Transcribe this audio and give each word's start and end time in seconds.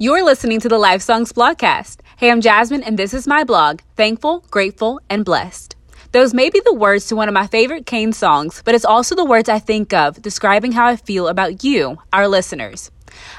You're 0.00 0.24
listening 0.24 0.60
to 0.60 0.68
the 0.68 0.78
Life 0.78 1.02
Songs 1.02 1.32
blogcast. 1.32 2.02
Hey, 2.18 2.30
I'm 2.30 2.40
Jasmine, 2.40 2.84
and 2.84 2.96
this 2.96 3.12
is 3.12 3.26
my 3.26 3.42
blog, 3.42 3.80
Thankful, 3.96 4.44
Grateful, 4.48 5.00
and 5.10 5.24
Blessed. 5.24 5.74
Those 6.12 6.32
may 6.32 6.50
be 6.50 6.62
the 6.64 6.72
words 6.72 7.06
to 7.06 7.16
one 7.16 7.26
of 7.26 7.34
my 7.34 7.48
favorite 7.48 7.84
Cain 7.84 8.12
songs, 8.12 8.62
but 8.64 8.76
it's 8.76 8.84
also 8.84 9.16
the 9.16 9.24
words 9.24 9.48
I 9.48 9.58
think 9.58 9.92
of 9.92 10.22
describing 10.22 10.70
how 10.70 10.86
I 10.86 10.94
feel 10.94 11.26
about 11.26 11.64
you, 11.64 11.98
our 12.12 12.28
listeners. 12.28 12.92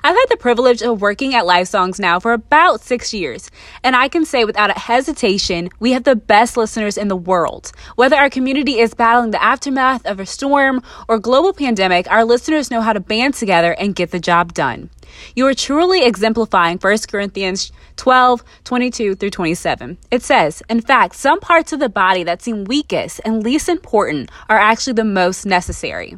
I've 0.03 0.17
had 0.17 0.25
the 0.27 0.35
privilege 0.35 0.81
of 0.81 0.99
working 0.99 1.33
at 1.33 1.45
Life 1.45 1.69
Songs 1.69 1.97
now 1.97 2.19
for 2.19 2.33
about 2.33 2.81
six 2.81 3.13
years, 3.13 3.49
and 3.81 3.95
I 3.95 4.09
can 4.09 4.25
say 4.25 4.43
without 4.43 4.69
a 4.69 4.79
hesitation, 4.79 5.69
we 5.79 5.93
have 5.93 6.03
the 6.03 6.17
best 6.17 6.57
listeners 6.57 6.97
in 6.97 7.07
the 7.07 7.15
world. 7.15 7.71
Whether 7.95 8.17
our 8.17 8.29
community 8.29 8.79
is 8.79 8.93
battling 8.93 9.31
the 9.31 9.41
aftermath 9.41 10.05
of 10.05 10.19
a 10.19 10.25
storm 10.25 10.83
or 11.07 11.19
global 11.19 11.53
pandemic, 11.53 12.11
our 12.11 12.25
listeners 12.25 12.69
know 12.69 12.81
how 12.81 12.91
to 12.91 12.99
band 12.99 13.35
together 13.35 13.71
and 13.79 13.95
get 13.95 14.11
the 14.11 14.19
job 14.19 14.53
done. 14.53 14.89
You 15.35 15.47
are 15.47 15.53
truly 15.53 16.03
exemplifying 16.03 16.77
1 16.77 16.97
Corinthians 17.09 17.71
12, 17.95 18.43
22 18.63 19.15
through 19.15 19.29
27. 19.29 19.97
It 20.11 20.23
says, 20.23 20.63
In 20.69 20.81
fact, 20.81 21.15
some 21.15 21.39
parts 21.39 21.73
of 21.73 21.79
the 21.79 21.89
body 21.89 22.23
that 22.23 22.41
seem 22.41 22.63
weakest 22.63 23.21
and 23.25 23.43
least 23.43 23.69
important 23.69 24.29
are 24.47 24.57
actually 24.57 24.93
the 24.93 25.03
most 25.03 25.45
necessary. 25.45 26.17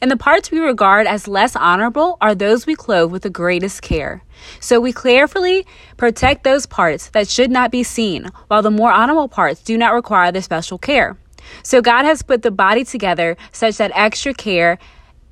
And 0.00 0.10
the 0.10 0.16
parts 0.16 0.50
we 0.50 0.58
regard 0.58 1.06
as 1.06 1.28
less 1.28 1.56
honorable 1.56 2.18
are 2.20 2.34
those 2.34 2.66
we 2.66 2.74
clothe 2.74 3.12
with 3.12 3.22
the 3.22 3.30
greatest 3.30 3.82
care. 3.82 4.22
So 4.60 4.80
we 4.80 4.92
carefully 4.92 5.66
protect 5.96 6.44
those 6.44 6.66
parts 6.66 7.08
that 7.10 7.28
should 7.28 7.50
not 7.50 7.70
be 7.70 7.82
seen, 7.82 8.30
while 8.48 8.62
the 8.62 8.70
more 8.70 8.92
honorable 8.92 9.28
parts 9.28 9.62
do 9.62 9.78
not 9.78 9.94
require 9.94 10.32
the 10.32 10.42
special 10.42 10.78
care. 10.78 11.16
So 11.62 11.80
God 11.80 12.04
has 12.04 12.22
put 12.22 12.42
the 12.42 12.50
body 12.50 12.84
together 12.84 13.36
such 13.52 13.76
that 13.76 13.92
extra 13.94 14.34
care 14.34 14.78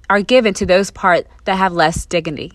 are 0.09 0.23
given 0.23 0.55
to 0.55 0.67
those 0.67 0.91
parts 0.91 1.29
that 1.45 1.57
have 1.57 1.73
less 1.73 2.05
dignity. 2.07 2.53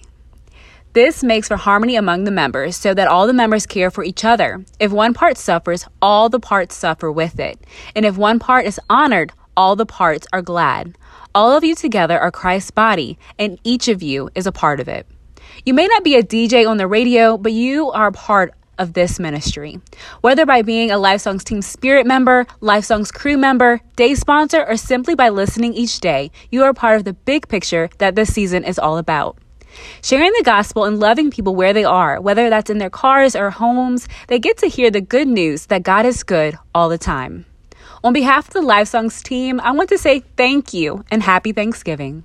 This 0.96 1.26
makes 1.26 1.50
for 1.50 1.58
harmony 1.58 1.98
among 1.98 2.24
the 2.24 2.32
members 2.32 2.78
so 2.78 2.94
that 2.94 3.10
all 3.10 3.28
the 3.28 3.34
members 3.34 3.66
care 3.66 3.92
for 3.92 4.06
each 4.06 4.24
other. 4.24 4.64
If 4.80 4.94
one 4.94 5.14
part 5.14 5.38
suffers, 5.38 5.86
all 6.02 6.30
the 6.30 6.40
parts 6.40 6.74
suffer 6.74 7.12
with 7.12 7.38
it. 7.38 7.60
And 7.98 8.06
if 8.06 8.16
one 8.16 8.40
part 8.40 8.66
is 8.66 8.80
honored, 8.90 9.34
all 9.58 9.76
the 9.76 9.86
parts 9.86 10.26
are 10.32 10.42
glad. 10.42 10.98
All 11.36 11.52
of 11.52 11.66
you 11.66 11.76
together 11.76 12.18
are 12.18 12.32
Christ's 12.32 12.72
body, 12.72 13.20
and 13.38 13.60
each 13.66 13.90
of 13.90 14.02
you 14.02 14.30
is 14.36 14.48
a 14.48 14.54
part 14.54 14.80
of 14.80 14.88
it. 14.88 15.06
You 15.66 15.74
may 15.74 15.86
not 15.86 16.06
be 16.06 16.16
a 16.16 16.24
DJ 16.24 16.66
on 16.66 16.78
the 16.78 16.88
radio, 16.88 17.38
but 17.38 17.52
you 17.52 17.92
are 17.92 18.14
part 18.14 18.54
of 18.78 18.94
this 18.94 19.20
ministry. 19.20 19.82
Whether 20.22 20.46
by 20.46 20.62
being 20.62 20.92
a 20.92 20.98
Life 20.98 21.20
Songs 21.20 21.44
Team 21.44 21.62
Spirit 21.62 22.08
member, 22.08 22.48
Life 22.62 22.86
Songs 22.86 23.12
crew 23.12 23.38
member, 23.38 23.82
day 23.98 24.16
sponsor, 24.16 24.66
or 24.66 24.78
simply 24.78 25.14
by 25.14 25.28
listening 25.28 25.74
each 25.74 26.00
day, 26.00 26.32
you 26.52 26.64
are 26.64 26.74
part 26.74 26.96
of 26.96 27.04
the 27.04 27.12
big 27.12 27.50
picture 27.50 27.90
that 27.98 28.16
this 28.16 28.34
season 28.34 28.64
is 28.64 28.80
all 28.80 28.98
about. 28.98 29.38
Sharing 30.02 30.32
the 30.38 30.44
gospel 30.44 30.86
and 30.86 31.00
loving 31.00 31.32
people 31.32 31.56
where 31.56 31.74
they 31.74 31.84
are, 31.84 32.22
whether 32.22 32.50
that's 32.50 32.70
in 32.70 32.78
their 32.78 32.90
cars 32.90 33.36
or 33.36 33.50
homes, 33.50 34.08
they 34.28 34.40
get 34.40 34.58
to 34.60 34.68
hear 34.68 34.92
the 34.92 35.02
good 35.02 35.28
news 35.28 35.68
that 35.68 35.84
God 35.84 36.06
is 36.06 36.24
good 36.24 36.58
all 36.74 36.90
the 36.90 36.98
time. 36.98 37.46
On 38.04 38.14
behalf 38.14 38.48
of 38.48 38.54
the 38.54 38.62
Life 38.62 38.90
Songs 38.90 39.24
team, 39.24 39.60
I 39.60 39.72
want 39.72 39.90
to 39.90 39.98
say 39.98 40.22
thank 40.38 40.74
you 40.74 41.04
and 41.10 41.24
happy 41.24 41.52
Thanksgiving. 41.52 42.24